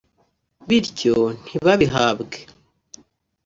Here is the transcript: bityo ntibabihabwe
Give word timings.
bityo 0.67 1.17
ntibabihabwe 1.43 2.37